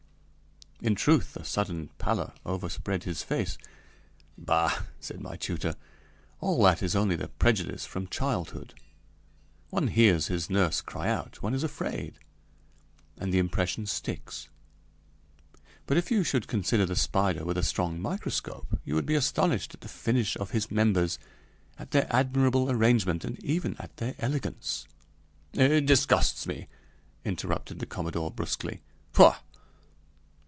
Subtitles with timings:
[0.83, 3.55] In truth, a sudden pallor overspread his face.
[4.35, 5.75] "Bah!" said my tutor,
[6.39, 8.73] "all that is only a prejudice from childhood
[9.69, 12.17] one hears his nurse cry out one is afraid
[13.15, 14.49] and the impression sticks.
[15.85, 19.75] But if you should consider the spider with a strong microscope, you would be astonished
[19.75, 21.19] at the finish of his members,
[21.77, 24.87] at their admirable arrangement, and even at their elegance."
[25.53, 26.67] "It disgusts me,"
[27.23, 28.81] interrupted the commodore brusquely.
[29.13, 29.37] "Pouah!"